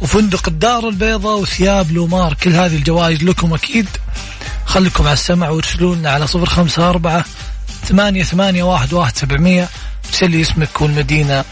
وفندق 0.00 0.48
الدار 0.48 0.88
البيضاء 0.88 1.38
وثياب 1.38 1.92
لومار. 1.92 2.34
كل 2.34 2.52
هذه 2.52 2.76
الجوائز 2.76 3.22
لكم 3.24 3.54
أكيد. 3.54 3.88
خليكم 4.64 5.04
على 5.04 5.12
السمع 5.12 5.48
وارسلوا 5.48 5.94
لنا 5.94 6.10
على 6.10 6.26
صفر 6.26 6.46
خمسة 6.46 6.90
أربعة 6.90 7.24
ثمانية 7.88 8.22
ثمانية 8.22 8.62
واحد 8.62 8.92
واحد 8.92 9.16
سبعمية. 9.16 9.68
ارسل 10.08 10.30
لي 10.30 10.40
اسمك 10.40 10.80
والمدينة 10.80 11.44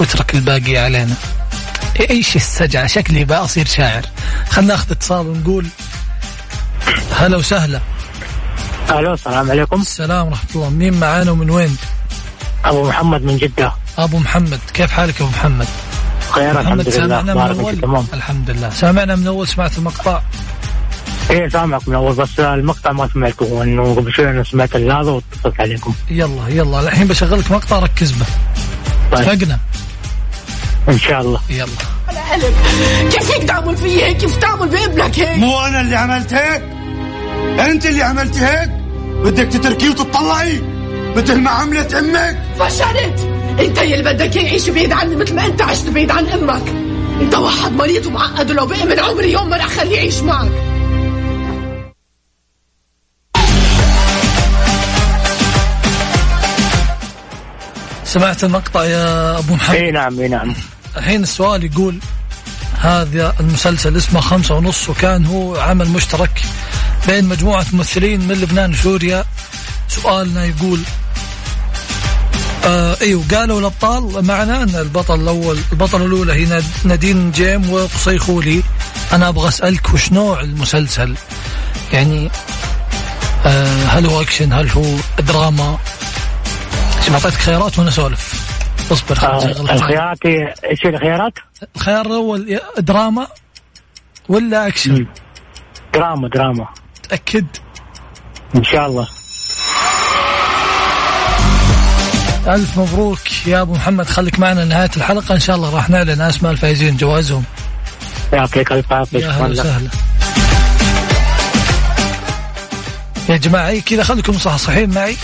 واترك 0.00 0.34
الباقي 0.34 0.76
علينا. 0.76 1.14
إيش 2.10 2.36
السجع 2.36 2.86
شكلي 2.86 3.24
بقى 3.24 3.44
أصير 3.44 3.66
شاعر. 3.66 4.02
خلنا 4.50 4.68
ناخذ 4.68 4.90
اتصال 4.90 5.26
ونقول 5.26 5.66
هلا 7.16 7.36
وسهلا. 7.36 7.80
ألو 8.90 9.14
السلام 9.14 9.50
عليكم. 9.50 9.80
السلام 9.80 10.26
ورحمة 10.26 10.50
الله. 10.54 10.68
مين 10.70 11.00
معانا 11.00 11.30
ومن 11.30 11.50
وين؟ 11.50 11.76
أبو 12.64 12.88
محمد 12.88 13.22
من 13.22 13.36
جدة. 13.36 13.72
أبو 13.98 14.18
محمد. 14.18 14.58
كيف 14.74 14.90
حالك 14.90 15.20
يا 15.20 15.24
أبو 15.24 15.32
محمد؟ 15.32 15.66
خير 16.30 16.60
الحمد 16.60 16.80
لله. 16.80 16.90
سامعنا 16.90 17.34
من 17.34 17.40
أول؟ 17.40 17.80
تمام. 17.80 18.06
الحمد 18.14 18.50
لله. 18.50 18.70
سامعنا 18.70 19.16
من 19.16 19.26
أول 19.26 19.48
سمعت 19.48 19.78
المقطع؟ 19.78 20.22
إيه 21.30 21.48
سامعك 21.48 21.88
من 21.88 21.94
أول 21.94 22.14
بس 22.14 22.40
المقطع 22.40 22.92
ما 22.92 23.08
سمعته 23.14 23.62
إنه 23.62 23.94
قبل 23.94 24.12
شوي 24.12 24.30
أنا 24.30 24.44
سمعت 24.44 24.76
هذا 24.76 25.10
واتصلت 25.10 25.60
عليكم. 25.60 25.94
يلا 26.10 26.48
يلا. 26.48 26.80
الحين 26.80 27.06
بشغلك 27.06 27.50
مقطع 27.50 27.78
ركز 27.78 28.10
به. 28.10 28.26
طيب. 29.12 29.28
اتفقنا 29.28 29.58
إن 30.88 30.98
شاء 30.98 31.20
الله. 31.20 31.40
يلا. 31.50 31.66
على 32.08 32.18
قلب 32.18 32.54
كيف 33.10 33.30
هيك 33.30 33.42
تعمل 33.44 33.76
في 33.76 34.02
هيك؟ 34.02 34.16
كيف 34.16 34.36
تعمل 34.36 34.68
بابنك 34.68 35.18
هيك؟ 35.18 35.38
مو 35.38 35.60
أنا 35.60 35.80
اللي 35.80 35.96
عملت 35.96 36.34
هيك؟ 36.34 36.62
أنت 37.60 37.86
اللي 37.86 38.02
عملت 38.02 38.36
هيك؟ 38.36 38.70
بدك 39.24 39.48
تتركيه 39.48 39.88
وتطلعي؟ 39.88 40.62
مثل 41.16 41.40
ما 41.40 41.50
عملت 41.50 41.94
أمك؟ 41.94 42.38
فشلت. 42.58 43.28
أنت 43.60 43.78
اللي 43.78 44.02
بدك 44.02 44.36
إياه 44.36 44.44
يعيش 44.44 44.68
بعيد 44.68 44.92
عني 44.92 45.16
مثل 45.16 45.34
ما 45.34 45.46
أنت 45.46 45.62
عشت 45.62 45.88
بعيد 45.88 46.10
عن 46.10 46.26
أمك. 46.26 46.62
أنت 47.20 47.34
واحد 47.34 47.72
مريض 47.72 48.06
ومعقد 48.06 48.50
ولو 48.50 48.66
بقي 48.66 48.84
من 48.84 48.98
عمري 49.00 49.32
يوم 49.32 49.48
ما 49.48 49.56
رح 49.56 49.66
خليه 49.66 49.96
يعيش 49.96 50.20
معك. 50.20 50.50
سمعت 58.12 58.44
المقطع 58.44 58.84
يا 58.84 59.38
أبو 59.38 59.54
محمد؟ 59.54 59.76
إي 59.76 59.90
نعم 59.90 60.20
إي 60.20 60.28
نعم. 60.28 60.54
الحين 60.96 61.22
السؤال 61.22 61.64
يقول 61.64 61.98
هذا 62.80 63.34
المسلسل 63.40 63.96
اسمه 63.96 64.20
خمسة 64.20 64.54
ونص 64.54 64.88
وكان 64.88 65.26
هو 65.26 65.56
عمل 65.60 65.88
مشترك 65.88 66.42
بين 67.06 67.24
مجموعة 67.24 67.66
ممثلين 67.72 68.20
من 68.28 68.34
لبنان 68.34 68.70
وسوريا. 68.72 69.24
سؤالنا 69.88 70.44
يقول 70.44 70.80
آه 72.64 72.96
إيوه 73.00 73.24
قالوا 73.34 73.60
الأبطال 73.60 74.24
معنا 74.26 74.62
أن 74.62 74.74
البطل 74.76 75.20
الأول 75.20 75.58
البطله 75.72 76.04
الأولى 76.06 76.32
هي 76.32 76.44
ناد- 76.44 76.64
نادين 76.84 77.30
جيم 77.30 77.70
وقصي 77.72 78.18
خولي 78.18 78.62
أنا 79.12 79.28
أبغى 79.28 79.48
أسألك 79.48 79.94
وش 79.94 80.12
نوع 80.12 80.40
المسلسل؟ 80.40 81.14
يعني 81.92 82.30
آه 83.46 83.84
هل 83.84 84.06
هو 84.06 84.20
أكشن؟ 84.20 84.52
هل 84.52 84.68
هو 84.70 84.84
دراما؟ 85.18 85.78
شوف 87.06 87.14
أعطيتك 87.14 87.40
خيارات 87.40 87.78
وأنا 87.78 87.90
أسولف. 87.90 88.50
اصبر 88.92 89.18
آه 89.22 89.44
الخيارات 89.74 90.26
إيش 90.26 90.86
الخيارات؟ 90.86 91.32
الخيار 91.76 92.06
الأول 92.06 92.60
دراما 92.78 93.26
ولا 94.28 94.66
أكشن. 94.66 95.06
دراما 95.94 96.28
دراما. 96.28 96.68
تأكد. 97.08 97.46
إن 98.56 98.64
شاء 98.64 98.86
الله. 98.86 99.08
ألف 102.46 102.78
مبروك 102.78 103.46
يا 103.46 103.60
أبو 103.60 103.74
محمد. 103.74 104.06
خليك 104.06 104.38
معنا 104.38 104.60
لنهاية 104.60 104.90
الحلقة. 104.96 105.34
إن 105.34 105.40
شاء 105.40 105.56
الله 105.56 105.74
راح 105.76 105.90
نعلن 105.90 106.20
أسماء 106.20 106.52
الفائزين 106.52 106.96
جوائزهم. 106.96 107.44
يعطيك 108.32 108.72
ألف 108.72 108.92
عافية. 108.92 109.18
يا 109.18 109.32
شكرا 109.32 109.46
هلا 109.46 109.52
لك. 109.52 109.60
وسهلا. 109.60 109.90
يا 113.28 113.36
جماعة 113.36 113.68
أي 113.68 113.80
كذا 113.80 114.02
خليكم 114.02 114.34
مصحصحين 114.34 114.90
معي. 114.90 115.16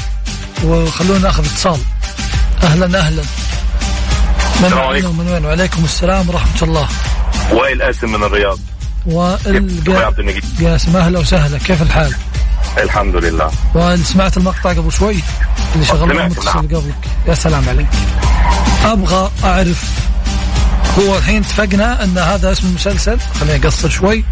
وخلونا 0.65 1.19
ناخذ 1.19 1.47
اتصال. 1.47 1.81
أهلا 2.63 2.99
أهلا. 2.99 3.23
من 4.63 4.73
وين. 4.73 5.07
ومن 5.07 5.29
وين؟ 5.29 5.45
وعليكم 5.45 5.85
السلام 5.85 6.29
ورحمة 6.29 6.63
الله. 6.63 6.89
وائل 7.53 7.83
قاسم 7.83 8.09
من 8.09 8.23
الرياض. 8.23 8.59
المجيد 10.19 10.45
قاسم 10.65 10.97
أهلا 10.97 11.19
وسهلا. 11.19 11.59
كيف 11.59 11.83
الحال؟ 11.83 12.15
الحمد 12.79 13.17
لله. 13.17 13.51
وائل 13.75 14.07
سمعت 14.07 14.37
المقطع 14.37 14.71
قبل 14.71 14.93
شوي؟ 14.93 15.17
اللي 15.75 15.87
شغلناه 15.87 16.27
المتصل 16.27 16.47
نعم. 16.47 16.67
قبلك. 16.67 16.95
يا 17.29 17.35
سلام 17.35 17.69
عليك. 17.69 17.87
أبغى 18.85 19.31
أعرف 19.45 19.85
هو 20.99 21.17
الحين 21.17 21.43
اتفقنا 21.43 22.05
أن 22.05 22.19
هذا 22.19 22.53
اسم 22.53 22.69
المسلسل 22.69 23.19
خليني 23.41 23.67
أقصر 23.67 23.89
شوي. 23.89 24.25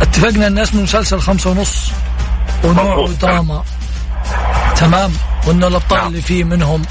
اتفقنا 0.00 0.46
أن 0.46 0.58
اسم 0.58 0.78
المسلسل 0.78 1.20
خمسة 1.20 1.50
ونص 1.50 1.90
مضبوط. 2.64 3.10
دراما 3.10 3.64
تمام؟ 4.76 5.12
وانه 5.46 5.66
الأبطال 5.66 5.98
نعم. 5.98 6.06
اللي 6.06 6.22
فيه 6.22 6.44
منهم 6.44 6.82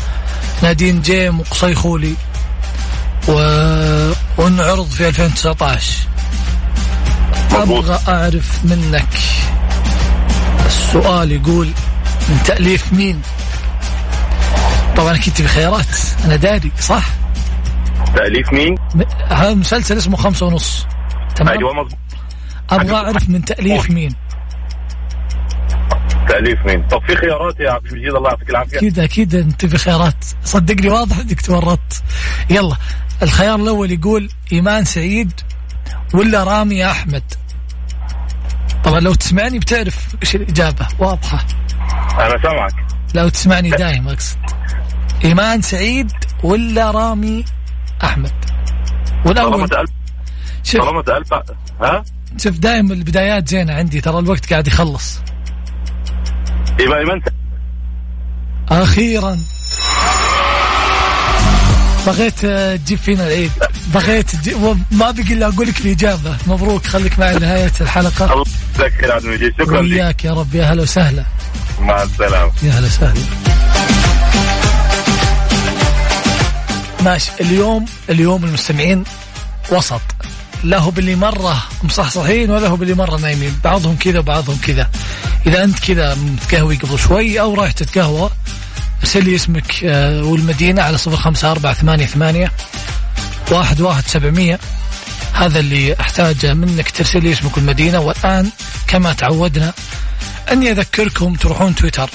نادين 0.61 1.01
جيم 1.01 1.39
وقصي 1.39 1.75
خولي 1.75 2.15
و... 3.27 3.33
وانه 4.37 4.63
عرض 4.63 4.87
في 4.87 5.07
2019 5.07 6.07
مضبوط. 7.51 7.85
أبغى 7.85 7.99
أعرف 8.07 8.65
منك 8.65 9.07
السؤال 10.65 11.31
يقول 11.31 11.67
من 12.29 12.43
تأليف 12.45 12.93
مين؟ 12.93 13.21
طبعا 14.97 15.15
أكيد 15.15 15.33
تبي 15.33 15.47
خيارات. 15.47 15.85
أنا 16.25 16.35
داري 16.35 16.71
صح؟ 16.79 17.03
تأليف 18.15 18.53
مين؟ 18.53 18.75
هذا 19.29 19.49
المسلسل 19.49 19.97
اسمه 19.97 20.17
خمسة 20.17 20.45
ونص. 20.45 20.85
تمام؟ 21.35 21.57
أيوه 21.57 21.73
مظبوط 21.73 21.97
أبغى 22.69 22.95
أعرف 22.95 23.29
من 23.29 23.45
تأليف 23.45 23.89
مين؟ 23.89 24.15
تأليف 26.27 26.65
مين؟ 26.65 26.87
طب 26.87 27.01
في 27.07 27.15
خيارات 27.15 27.59
يا 27.59 27.71
عبد 27.71 27.85
المجيد 27.85 28.15
الله 28.15 28.29
يعطيك 28.29 28.49
العافية. 28.49 28.77
أكيد 28.77 28.99
أكيد 28.99 29.35
انت 29.35 29.61
تبي 29.61 29.77
خيارات. 29.77 30.25
صدقني 30.43 30.89
واضح 30.89 31.19
انك 31.19 31.41
تورطت 31.41 32.03
يلا 32.49 32.75
الخيار 33.23 33.55
الأول 33.55 33.91
يقول 33.91 34.29
إيمان 34.51 34.85
سعيد 34.85 35.31
ولا 36.13 36.43
رامي 36.43 36.85
أحمد؟ 36.85 37.23
طبعا 38.83 38.99
لو 38.99 39.13
تسمعني 39.13 39.59
بتعرف 39.59 40.15
إيش 40.21 40.35
الإجابة. 40.35 40.87
واضحة. 40.99 41.45
أنا 42.19 42.41
سامعك. 42.43 42.73
لو 43.15 43.29
تسمعني 43.29 43.69
دايم 43.69 44.07
أقصد. 44.07 44.37
إيمان 45.25 45.61
سعيد 45.61 46.11
ولا 46.43 46.91
رامي 46.91 47.45
أحمد؟ 48.03 48.33
والأول. 49.25 49.51
طالما 49.51 49.67
سألت 51.05 51.55
ها؟ 51.81 52.03
شوف 52.37 52.57
دايم 52.57 52.91
البدايات 52.91 53.47
زينة 53.47 53.73
عندي 53.73 54.01
ترى 54.01 54.19
الوقت 54.19 54.49
قاعد 54.49 54.67
يخلص. 54.67 55.21
أخيرا. 58.69 59.39
بغيت 62.07 62.45
تجيب 62.45 62.97
فينا 62.97 63.27
العيد. 63.27 63.51
بغيت. 63.93 64.31
ما 64.91 65.11
بقي 65.11 65.33
إلا 65.33 65.47
أقول 65.47 65.67
لك 65.67 65.79
الاجابه 65.79 66.37
مبروك 66.47 66.85
خليك 66.85 67.19
معي 67.19 67.35
لنهاية 67.35 67.71
الحلقة. 67.81 68.33
الله 68.33 68.45
عبد 69.03 69.25
المجيد. 69.25 69.53
شكرا 69.59 69.81
لك. 69.81 69.91
وياك 69.91 70.25
يا 70.25 70.33
رب. 70.33 70.55
يا 70.55 70.63
هلا 70.63 70.81
وسهلا. 70.81 71.23
مع 71.79 72.03
السلامة. 72.03 72.51
يا 72.63 72.71
هلا 72.71 72.87
وسهلا. 72.87 73.21
ماشي. 77.01 77.31
اليوم 77.41 77.85
اليوم 78.09 78.43
المستمعين 78.43 79.03
وسط. 79.71 80.01
لا 80.63 80.77
هو 80.77 80.91
باللي 80.91 81.15
مرة 81.15 81.63
مصحصحين 81.83 82.51
ولا 82.51 82.67
هو 82.67 82.75
باللي 82.75 82.93
مرة 82.93 83.17
نايمين. 83.17 83.59
بعضهم 83.63 83.95
كذا 83.95 84.19
وبعضهم 84.19 84.57
كذا. 84.57 84.89
إذا 85.47 85.63
أنت 85.63 85.79
كذا 85.79 86.15
متقهوي 86.15 86.75
قبل 86.75 86.99
شوي 86.99 87.39
أو 87.39 87.53
رايح 87.53 87.71
تتقهوى 87.71 88.29
ارسل 89.01 89.25
لي 89.25 89.35
اسمك 89.35 89.83
آه، 89.83 90.23
والمدينة 90.23 90.81
على 90.81 90.97
صفر 90.97 91.17
خمسة 91.17 91.51
أربعة 91.51 91.73
ثمانية 91.73 92.05
ثمانية 92.05 92.51
واحد 93.51 93.81
واحد 93.81 94.07
سبعمية. 94.07 94.59
هذا 95.33 95.59
اللي 95.59 95.99
أحتاجه 95.99 96.53
منك 96.53 96.91
ترسل 96.91 97.23
لي 97.23 97.31
اسمك 97.31 97.57
والمدينة. 97.57 97.99
والآن 97.99 98.49
كما 98.87 99.13
تعودنا 99.13 99.73
أني 100.51 100.71
أذكركم 100.71 101.35
تروحون 101.35 101.75
تويتر. 101.75 102.09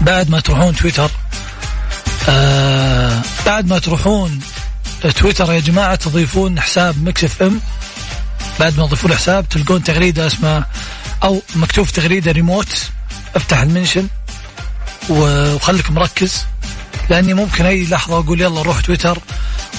بعد 0.00 0.30
ما 0.30 0.40
تروحون 0.40 0.76
تويتر 0.76 1.10
آه 2.28 3.20
بعد 3.46 3.66
ما 3.66 3.78
تروحون 3.78 4.40
تويتر 5.16 5.52
يا 5.52 5.60
جماعة 5.60 5.94
تضيفون 5.94 6.60
حساب 6.60 7.08
Mix 7.08 7.24
FM. 7.24 7.60
بعد 8.60 8.78
ما 8.78 8.86
تضيفون 8.86 9.14
حساب 9.14 9.48
تلقون 9.48 9.82
تغريدة 9.82 10.26
اسمها 10.26 10.66
أو 11.24 11.42
مكتوب 11.56 11.86
تغريدة 11.86 12.32
ريموت 12.32 12.90
أفتح 13.36 13.60
ال 13.60 13.66
mention 13.66 14.08
وخليك 15.10 15.90
مركز. 15.90 16.44
لأني 17.10 17.34
ممكن 17.34 17.66
أي 17.66 17.86
لحظة 17.86 18.18
أقول 18.18 18.40
يلا 18.40 18.62
روح 18.62 18.80
تويتر 18.80 19.18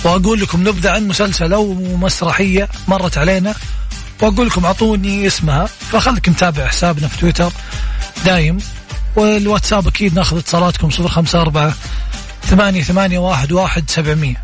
وأقول 0.03 0.41
لكم 0.41 0.67
نبذة 0.67 0.91
عن 0.91 1.07
مسلسل 1.07 1.53
أو 1.53 1.73
مسرحية 1.73 2.69
مرت 2.87 3.17
علينا 3.17 3.55
وأقول 4.21 4.47
لكم 4.47 4.65
أعطوني 4.65 5.27
اسمها 5.27 5.65
فخليك 5.65 6.29
متابع 6.29 6.67
حسابنا 6.67 7.07
في 7.07 7.17
تويتر 7.17 7.51
دايم. 8.25 8.57
والواتساب 9.15 9.87
أكيد 9.87 10.15
ناخذ 10.15 10.37
اتصالاتكم 10.37 10.89
صفر 10.89 11.07
خمسة 11.07 11.41
أربعة 11.41 11.73
ثمانية 12.43 12.83
ثمانية 12.83 13.19
واحد 13.19 13.51
واحد 13.51 13.89
سبعمية. 13.89 14.43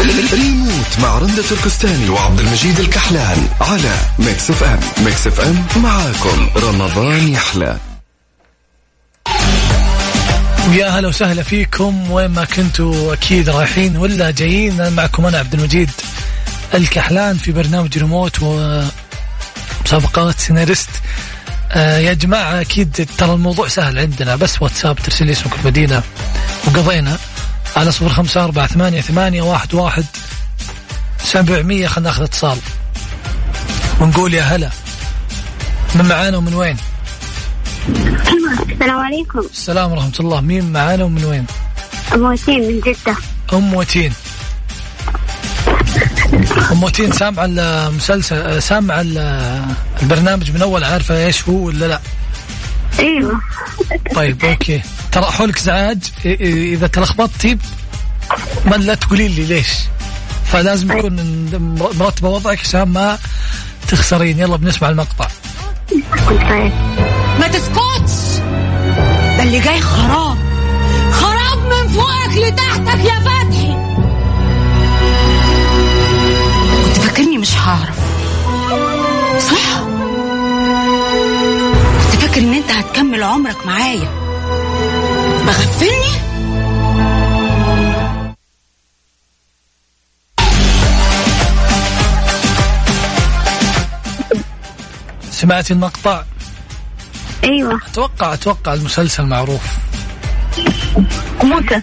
ريموت 0.00 0.98
مع 1.02 1.18
رندة 1.18 1.42
تركستاني 1.42 2.08
وعبد 2.08 2.40
المجيد 2.40 2.80
الكحلان 2.80 3.48
على 3.60 3.96
Mix 4.18 4.50
FM 4.50 4.80
Mix 5.04 5.26
FM 5.26 5.66
معاكم. 5.76 6.48
رمضان 6.56 7.28
يحلى. 7.28 7.78
ويا 10.68 10.88
هلا 10.88 11.08
وسهلا 11.08 11.42
فيكم. 11.42 12.10
وين 12.10 12.30
ما 12.30 12.44
كنتوا 12.44 13.14
أكيد 13.14 13.48
رايحين 13.48 13.96
ولا 13.96 14.30
جايين. 14.30 14.92
معكم 14.92 15.26
أنا 15.26 15.38
عبد 15.38 15.54
المجيد 15.54 15.90
الكحلان 16.74 17.36
في 17.36 17.52
برنامج 17.52 17.98
ريموت 17.98 18.42
ومسابقات 18.42 20.40
سيناريست. 20.40 20.90
آه 21.72 21.98
يا 21.98 22.12
جماعة 22.12 22.60
أكيد 22.60 23.08
ترى 23.18 23.32
الموضوع 23.32 23.68
سهل 23.68 23.98
عندنا. 23.98 24.36
بس 24.36 24.62
واتساب 24.62 24.96
ترسل 24.96 25.26
لي 25.26 25.32
اسمك 25.32 25.52
المدينة. 25.60 26.02
وقضينا 26.66 27.18
على 27.76 27.92
صفر 27.92 28.08
خمسة 28.08 28.44
أربعة 28.44 28.66
ثمانية 28.66 29.00
ثمانية 29.00 29.42
واحد 29.42 29.74
واحد. 29.74 30.04
سبعمية 31.24 31.86
خلنا 31.86 32.08
ناخذ 32.08 32.22
اتصال. 32.22 32.58
ونقول 34.00 34.34
يا 34.34 34.42
هلا. 34.42 34.70
من 35.94 36.04
معانا 36.08 36.36
ومن 36.36 36.54
وين؟ 36.54 36.76
السلام 38.72 39.00
عليكم. 39.00 39.38
السلام 39.38 39.92
ورحمة 39.92 40.12
الله. 40.20 40.40
مين 40.40 40.72
معانا 40.72 41.04
ومن 41.04 41.24
وين؟ 41.24 41.46
أبو 42.12 42.32
وسيم 42.32 42.60
من 42.60 42.80
جدة. 42.80 43.16
أم 43.52 43.74
وتين. 43.74 44.12
أم 46.72 46.82
وتين 46.82 47.12
سامعه 47.12 47.44
المسلسل 47.44 48.62
سامعه 48.62 49.00
ال- 49.00 49.64
البرنامج 50.02 50.50
من 50.50 50.62
أول 50.62 50.84
عارفة 50.84 51.26
إيش 51.26 51.48
هو 51.48 51.54
ولا 51.54 51.86
لا؟ 51.86 52.00
أيوة. 52.98 53.40
طيب 54.14 54.44
أوكي. 54.44 54.80
ترى 55.12 55.24
حولك 55.24 55.56
ازعاج 55.58 55.98
إذا 56.24 56.86
تلخبطتي 56.86 57.58
ما 58.66 58.76
لا 58.76 58.94
تقولين 58.94 59.30
لي 59.30 59.44
ليش؟ 59.44 59.68
فلازم 60.44 60.98
يكون 60.98 61.16
مرتبه 61.98 62.28
وضعك 62.28 62.60
عشان 62.60 62.82
ما 62.82 63.18
تخسرين. 63.88 64.38
يلا 64.38 64.56
بنسمع 64.56 64.88
المقطع. 64.88 65.28
طيب. 66.28 66.72
ما 67.40 67.48
تسكتش. 67.48 68.38
ده 69.36 69.42
اللي 69.42 69.60
جاي 69.60 69.80
خراب. 69.80 70.38
خراب 71.12 71.58
من 71.58 71.88
فوقك 71.88 72.36
لتحتك 72.36 73.04
يا 73.04 73.20
فتحي. 73.20 73.74
كنت 76.84 76.96
فاكرني 77.04 77.38
مش 77.38 77.56
هعرف. 77.56 77.98
صح؟ 79.50 79.93
فاكر 82.34 82.46
إن 82.46 82.54
أنت 82.54 82.70
هتكمل 82.70 83.22
عمرك 83.22 83.66
معايا؟ 83.66 84.08
مغفلني؟ 85.46 86.14
سمعتي 95.30 95.72
المقطع؟ 95.72 96.24
أيوة. 97.44 97.80
أتوقع 97.86 98.34
أتوقع 98.34 98.74
المسلسل 98.74 99.26
معروف. 99.26 99.62
موسى. 101.42 101.82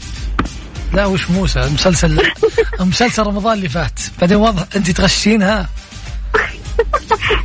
لا 0.93 1.05
وش 1.05 1.29
موسى؟ 1.29 1.59
المسلسل 1.59 2.31
المسلسل 2.79 3.23
رمضان 3.23 3.53
اللي 3.53 3.69
فات. 3.69 3.99
بعدين 4.19 4.37
واضح 4.37 4.65
أنت 4.75 4.91
تغشينها 4.91 5.69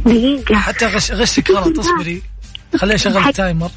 دقيقة. 0.07 0.55
حتى 0.55 0.87
غش 0.87 1.12
غشك 1.12 1.51
غلط 1.51 1.79
اصبري. 1.79 2.36
خليني 2.76 2.94
أشغل 2.94 3.16
ال 3.16 3.24
timer. 3.24 3.70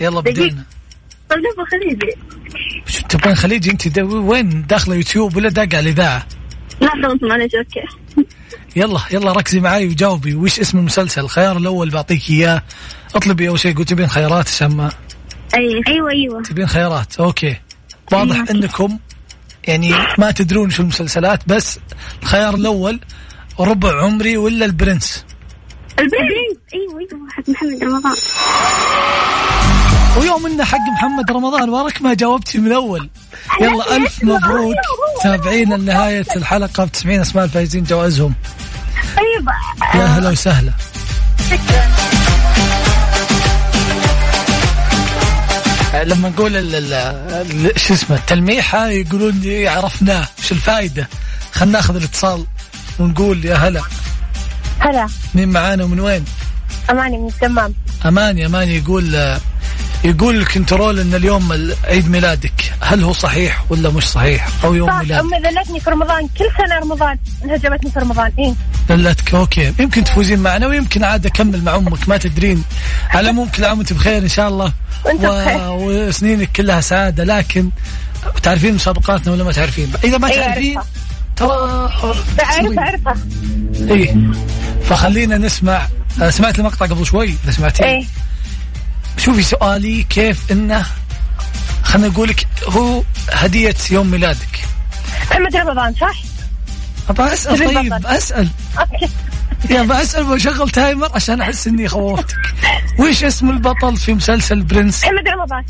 يلا. 0.00 0.20
بدينا. 0.20 0.64
نبغى 1.32 1.66
خليجي. 1.70 2.14
شو 2.86 3.02
تبغين 3.08 3.34
خليجي 3.34 3.70
أنت؟ 3.70 3.98
وين؟ 3.98 4.66
داخله 4.66 4.94
يوتيوب 4.94 5.36
ولا 5.36 5.48
داقه 5.48 5.76
على 5.76 5.80
الاذاعه 5.80 6.26
لا 6.80 6.88
خلاص 6.90 7.22
معلش 7.22 7.54
okay. 7.54 8.28
يلا 8.76 9.00
يلا 9.10 9.32
ركزي 9.32 9.60
معي 9.60 9.86
وجاوبي. 9.86 10.34
وش 10.34 10.60
اسم 10.60 10.78
المسلسل؟ 10.78 11.20
الخيار 11.20 11.56
الأول 11.56 11.90
بعطيك 11.90 12.30
إياه. 12.30 12.62
اطلبي 13.14 13.48
أول 13.48 13.58
شيء 13.58 13.76
قلت 13.76 13.88
تبين 13.88 14.06
خيارات 14.06 14.48
عشان 14.48 14.76
ما 14.76 14.90
أيوة 15.54 15.82
أيوة 15.88 16.10
أيوة. 16.10 16.42
تبين 16.42 16.66
خيارات 16.66 17.20
okay. 17.20 17.56
واضح 18.12 18.34
أيوة. 18.34 18.50
إنكم 18.50 18.98
يعني 19.64 19.92
ما 20.18 20.30
تدرون 20.30 20.70
شو 20.70 20.82
المسلسلات 20.82 21.48
بس 21.48 21.78
الخيار 22.22 22.54
الأول 22.54 23.00
ربع 23.60 24.02
عمري 24.02 24.36
ولا 24.36 24.64
البرنس؟ 24.66 25.24
البيت. 25.98 26.58
أيوة 26.74 27.00
أيوة 27.00 27.30
حق 27.30 27.48
محمد 27.48 27.82
رمضان. 27.84 28.12
ويوم 30.18 30.46
إنه 30.46 30.64
حق 30.64 30.78
محمد 30.96 31.30
رمضان 31.30 31.68
وراك 31.70 32.02
ما 32.02 32.14
جاوبتي 32.14 32.58
من 32.58 32.66
الأول 32.66 33.08
يلا 33.60 33.96
ألف 33.96 34.24
مبروك. 34.24 34.76
تابعينا 35.22 35.74
لنهاية 35.74 36.26
الحلقة 36.36 36.84
ب 36.84 36.92
90 36.92 37.20
أسماء 37.20 37.44
الفايزين 37.44 37.84
جوائزهم. 37.84 38.34
أيوة. 39.18 39.52
يا 39.94 40.06
هلا 40.06 40.30
وسهلا. 40.30 40.72
لما 46.04 46.28
نقول 46.28 46.56
ال- 46.56 46.74
ال- 46.74 46.92
ال- 46.92 47.80
شو 47.80 47.94
اسمه 47.94 48.16
التلميحة 48.16 48.88
يقولون 48.88 49.40
لي 49.40 49.68
عرفناه 49.68 50.28
وش 50.38 50.52
الفائدة؟ 50.52 51.08
خلنا 51.52 51.72
ناخذ 51.72 51.96
الاتصال 51.96 52.44
ونقول 52.98 53.44
يا 53.44 53.54
هلا. 53.54 53.82
هلا. 54.78 55.08
مين 55.34 55.48
معانا 55.48 55.84
ومن 55.84 56.00
وين؟ 56.00 56.24
أماني 56.90 57.18
من 57.18 57.28
الدمام. 57.28 57.74
أماني 58.06 58.46
أماني 58.46 58.76
يقول 58.76 59.36
يقول 60.04 60.36
الكنترول 60.36 61.00
إن 61.00 61.14
اليوم 61.14 61.52
ال- 61.52 61.76
عيد 61.84 62.10
ميلادك. 62.10 62.72
هل 62.80 63.02
هو 63.04 63.12
صحيح 63.12 63.64
ولا 63.70 63.90
مش 63.90 64.04
صحيح؟ 64.08 64.48
أو 64.64 64.74
يوم 64.74 64.88
صح 64.90 64.98
ميلاد 64.98 65.18
أمي 65.20 65.38
ذلتني 65.38 65.80
في 65.80 65.90
رمضان. 65.90 66.28
كل 66.38 66.44
سنة 66.58 66.78
رمضان. 66.78 67.18
إنها 67.44 67.56
جابتني 67.56 67.90
في 67.90 67.98
رمضان. 67.98 68.32
إيه. 68.38 68.54
دلتك 68.88 69.34
أوكي. 69.34 69.72
يمكن 69.78 70.04
تفوزين 70.04 70.38
معنا 70.38 70.66
ويمكن 70.66 71.04
عاد 71.04 71.26
أكمل 71.26 71.64
مع 71.64 71.76
أمك 71.76 72.08
ما 72.08 72.16
تدرين. 72.16 72.64
على 73.10 73.20
العموم 73.20 73.48
كل 73.48 73.64
عام 73.64 73.78
وأنت 73.78 73.92
بخير 73.92 74.22
إن 74.22 74.28
شاء 74.28 74.48
الله. 74.48 74.72
وأنت 75.04 75.20
بخير. 75.20 75.58
وسنينك 75.70 76.52
كلها 76.56 76.80
سعادة. 76.80 77.24
لكن 77.24 77.70
تعرفين 78.42 78.74
مسابقاتنا 78.74 79.32
ولا 79.32 79.44
ما 79.44 79.52
تعرفين؟ 79.52 79.92
إذا 80.04 80.18
ما 80.18 80.28
إيه، 80.30 80.40
تعرفين 80.40 80.76
أعرفها. 80.76 80.92
ترى 81.36 81.48
أعرف 82.40 82.78
أعرفها 82.78 83.16
إيه. 83.80 84.16
فخلينا 84.84 85.38
نسمع 85.38 85.86
آه، 86.22 86.30
سمعت 86.30 86.58
المقطع 86.58 86.86
قبل 86.86 87.06
شوي؟ 87.06 87.34
إذا 87.44 87.50
سمعتيه. 87.52 87.84
إيه. 87.84 88.04
شوفي 89.18 89.42
سؤالي 89.42 90.02
كيف 90.02 90.52
إنه 90.52 90.86
خلينا 91.82 92.08
نقول 92.08 92.28
لك 92.28 92.46
هو 92.68 93.02
هدية 93.32 93.74
يوم 93.90 94.10
ميلادك؟ 94.10 94.60
محمد 95.30 95.56
رمضان 95.56 95.94
صح؟ 95.94 96.22
ابى 97.08 97.22
أسأل 97.22 97.74
طيب. 97.74 98.06
أسأل. 98.06 98.48
okay. 98.78 99.08
يا 99.70 99.82
بسأل 99.82 100.24
بشغل 100.24 100.70
timer 100.70 101.10
عشان 101.14 101.40
أحس 101.40 101.66
إني 101.66 101.88
خوفتك. 101.88 102.36
وش 103.00 103.24
اسم 103.24 103.50
البطل 103.50 103.96
في 103.96 104.14
مسلسل 104.14 104.62
برنس؟ 104.62 105.04
محمد 105.04 105.28
رمضان. 105.28 105.64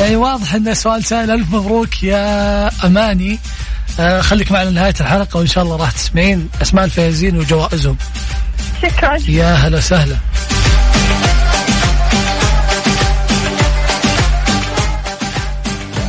يعني 0.00 0.16
واضح 0.16 0.54
انه 0.54 0.74
سؤال 0.74 1.04
سهل 1.04 1.30
ألف 1.30 1.50
مبروك 1.50 2.02
يا 2.02 2.86
أماني. 2.86 3.38
آه 4.00 4.20
خليك 4.20 4.52
معنا 4.52 4.70
لنهاية 4.70 4.94
الحلقة 5.00 5.38
وإن 5.38 5.46
شاء 5.46 5.64
الله 5.64 5.76
راح 5.76 5.90
تسمعين 5.90 6.48
أسماء 6.62 6.84
الفائزين 6.84 7.36
وجوائزهم. 7.36 7.96
شكرا. 8.82 9.18
يا 9.28 9.54
هلا 9.54 9.78
وسهلا. 9.78 10.16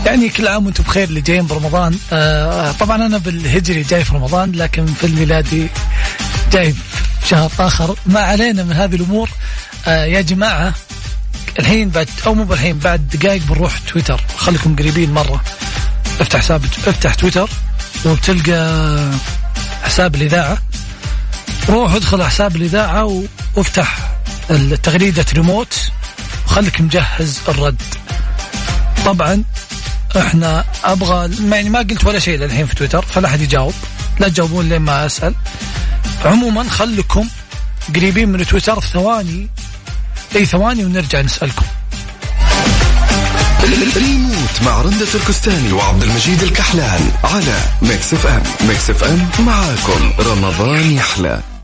يعني 0.06 0.30
كل 0.30 0.48
عام 0.48 0.66
وأنتم 0.66 0.84
بخير 0.84 1.08
اللي 1.08 1.22
جايين 1.22 1.48
برمضان. 1.48 1.98
آه 2.14 2.72
طبعا 2.72 3.06
أنا 3.06 3.18
بالهجري 3.18 3.82
جاي 3.84 4.04
في 4.04 4.16
رمضان 4.16 4.52
لكن 4.52 4.86
في 4.86 5.04
الميلادي 5.06 5.68
جاي 6.52 6.74
في 7.22 7.28
شهر 7.28 7.52
آخر. 7.60 7.96
ما 8.06 8.20
علينا 8.20 8.64
من 8.64 8.74
هذه 8.74 8.96
الأمور. 8.96 9.30
آه 9.88 10.06
يا 10.06 10.22
جماعة 10.22 10.74
الحين 11.60 11.90
بعد 11.90 12.10
أو 12.26 12.34
مو 12.34 12.44
بالحين 12.44 12.80
بعد 12.80 13.08
دقائق 13.08 13.42
بنروح 13.44 13.78
تويتر. 13.78 14.22
خليكم 14.38 14.76
قريبين 14.76 15.14
مرة. 15.14 15.44
افتح 16.20 16.40
حساب 16.40 16.66
افتح 16.88 17.14
تويتر 17.14 17.50
وبتلقى 18.06 19.12
حساب 19.84 20.16
الإذاعة. 20.16 20.58
روح 21.70 21.94
ادخل 21.94 22.24
حساب 22.24 22.56
الإذاعة 22.56 23.24
وافتح 23.56 23.98
التغريده 24.50 25.26
ريموت. 25.34 25.92
وخليك 26.46 26.82
مجهز 26.82 27.40
الرد. 27.48 27.82
طبعا 29.06 29.44
إحنا 30.18 30.66
أبغى 30.84 31.30
يعني 31.52 31.70
ما 31.70 31.80
قلت 31.80 32.06
ولا 32.06 32.20
شيء 32.20 32.40
للحين 32.40 32.66
في 32.66 32.76
تويتر 32.76 33.02
فلا 33.02 33.28
أحد 33.28 33.42
يجاوب. 33.42 33.74
لا 34.20 34.28
تجاوبون 34.28 34.70
لين 34.70 34.82
ما 34.82 35.06
أسأل. 35.06 35.36
عموما 36.26 36.70
خليكم 36.70 37.28
قريبين 37.96 38.30
من 38.30 38.46
تويتر 38.46 38.80
ثواني. 38.80 39.50
أي 40.38 40.46
ثواني 40.46 40.86
ونرجع 40.86 41.22
نسألكم. 41.22 41.66
ريموت 43.96 44.62
مع 44.66 44.82
رندة 44.82 45.06
تركستاني 45.14 45.74
وعبد 45.74 46.04
المجيد 46.04 46.44
الكحلان 46.44 47.12
على 47.24 47.60
Mix 47.82 48.14
FM. 48.14 48.68
Mix 48.68 48.90
FM 48.90 49.30
معاكم. 49.46 50.14
رمضان 50.20 50.92
يحلى. 50.92 51.57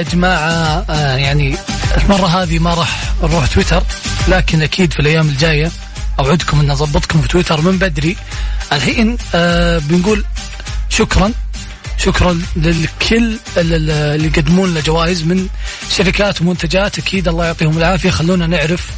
يا 0.00 0.04
جماعة 0.04 0.84
آه 0.90 1.16
يعني 1.16 1.56
المرة 1.96 2.26
هذه 2.26 2.58
ما 2.58 2.74
راح 2.74 3.12
نروح 3.22 3.46
تويتر 3.46 3.82
لكن 4.28 4.62
أكيد 4.62 4.92
في 4.92 5.00
الأيام 5.00 5.28
الجاية 5.28 5.70
أوعدكم 6.18 6.60
أن 6.60 6.70
أضبطكم 6.70 7.22
في 7.22 7.28
تويتر 7.28 7.60
من 7.60 7.78
بدري. 7.78 8.16
الحين 8.72 9.16
آه 9.34 9.78
بنقول 9.78 10.24
شكرا 10.88 11.32
شكرا 11.98 12.42
للكل 12.56 13.38
اللي 13.56 14.26
يقدمون 14.26 14.70
لنا 14.70 14.80
جوائز 14.80 15.22
من 15.22 15.48
شركات 15.96 16.40
ومنتجات. 16.40 16.98
أكيد 16.98 17.28
الله 17.28 17.46
يعطيهم 17.46 17.78
العافية. 17.78 18.10
خلونا 18.10 18.46
نعرف 18.46 18.90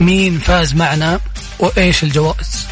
مين 0.00 0.38
فاز 0.38 0.74
معنا 0.74 1.20
وإيش 1.58 2.02
الجوائز. 2.02 2.66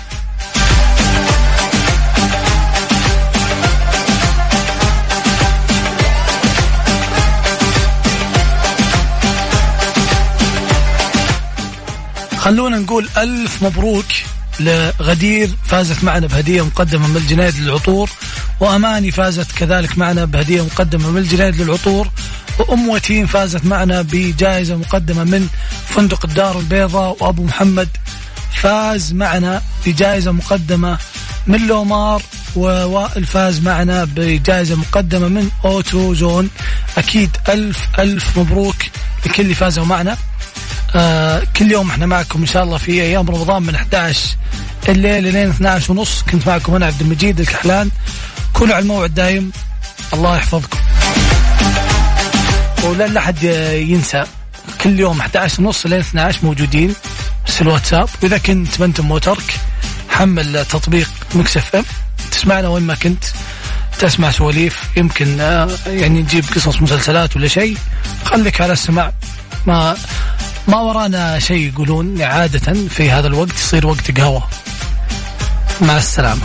خلونا 12.51 12.79
نقول 12.79 13.09
ألف 13.17 13.63
مبروك 13.63 14.07
لغدير 14.61 15.51
فازت 15.65 16.05
معنا 16.05 16.27
بهدية 16.27 16.65
مقدمة 16.65 17.07
من 17.09 17.17
الجنيد 17.17 17.59
للعطور 17.59 18.11
وأماني 18.61 19.11
فازت 19.11 19.53
كذلك 19.53 19.99
معنا 19.99 20.25
بهدية 20.25 20.65
مقدمة 20.65 21.11
من 21.11 21.19
الجنيد 21.19 21.61
للعطور 21.61 22.11
وأم 22.59 22.89
وتين 22.89 23.27
فازت 23.27 23.65
معنا 23.65 24.03
بجائزة 24.03 24.77
مقدمة 24.77 25.25
من 25.25 25.49
فندق 25.89 26.27
الدار 26.27 26.59
البيضاء 26.59 27.17
وأبو 27.21 27.45
محمد 27.45 27.89
فاز 28.53 29.13
معنا 29.13 29.63
بجائزة 29.87 30.33
مقدمة 30.33 30.99
من 31.47 31.67
لومار 31.67 32.23
ووائل 32.57 33.25
فاز 33.27 33.61
معنا 33.61 34.05
بجائزة 34.05 34.77
مقدمة 34.77 35.29
من 35.29 35.51
أوتو 35.65 36.15
زون. 36.15 36.51
أكيد 36.99 37.31
ألف 37.49 37.89
ألف 37.99 38.39
مبروك 38.39 38.77
لكل 39.27 39.43
اللي 39.43 39.55
فازوا 39.55 39.85
معنا. 39.85 40.17
آه 40.95 41.43
كل 41.57 41.71
يوم 41.71 41.91
إحنا 41.91 42.07
معكم 42.07 42.41
إن 42.41 42.47
شاء 42.47 42.65
الله 42.65 42.79
في 42.79 42.93
أيام 42.93 43.31
رمضان 43.31 43.63
من 43.63 43.75
11 43.75 44.37
الليل 44.89 45.33
لين 45.33 45.49
12 45.49 45.93
ونص. 45.93 46.23
كنت 46.33 46.47
معكم 46.47 46.75
أنا 46.75 46.87
عبد 46.87 47.01
المجيد 47.01 47.41
الكحلان. 47.41 47.91
كونوا 48.53 48.75
على 48.75 48.83
الموعد 48.83 49.15
دايم. 49.15 49.53
الله 50.13 50.37
يحفظكم. 50.37 50.79
ولا 52.85 53.07
لا 53.07 53.21
أحد 53.21 53.43
ينسى 53.89 54.25
كل 54.81 55.01
يوم 55.01 55.21
11 55.21 55.63
ونص 55.63 55.87
لين 55.87 56.01
12 56.01 56.39
موجودين. 56.43 56.95
بس 57.47 57.61
الواتساب. 57.63 58.09
وإذا 58.23 58.39
كنت 58.39 58.81
ما 58.81 58.87
انت 58.87 59.01
موترك 59.01 59.55
حمل 60.09 60.65
تطبيق 60.65 61.11
Mix 61.35 61.57
FM. 61.57 61.85
تسمعنا 62.31 62.69
وين 62.69 62.83
ما 62.83 62.95
كنت. 62.95 63.25
تسمع 63.99 64.31
سواليف. 64.31 64.83
يمكن 64.97 65.41
آه، 65.41 65.69
يعني 65.87 66.23
نجيب 66.23 66.45
قصص 66.55 66.83
مسلسلات 66.83 67.37
ولا 67.37 67.49
شيء. 67.49 67.77
خليك 68.25 68.61
على 68.61 68.73
السماع. 68.73 69.13
ما 69.67 69.97
ما 70.69 70.81
ورانا 70.81 71.39
شيء 71.39 71.73
يقولون 71.73 72.23
عادة 72.23 72.73
في 72.89 73.11
هذا 73.11 73.27
الوقت 73.27 73.55
يصير 73.55 73.87
وقت 73.87 74.21
قهوة. 74.21 74.43
مع 75.81 75.97
السلامة. 75.97 76.43